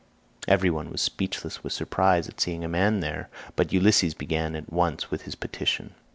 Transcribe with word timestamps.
Every 0.47 0.71
one 0.71 0.89
was 0.89 0.99
speechless 0.99 1.63
with 1.63 1.73
surprise 1.73 2.27
at 2.27 2.41
seeing 2.41 2.63
a 2.63 2.67
man 2.67 3.01
there, 3.01 3.29
but 3.55 3.71
Ulysses 3.71 4.15
began 4.15 4.55
at 4.55 4.73
once 4.73 5.11
with 5.11 5.21
his 5.25 5.35
petition. 5.35 5.93